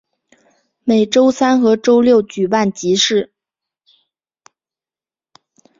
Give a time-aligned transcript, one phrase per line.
[0.83, 3.31] 每周三和周六举办集市。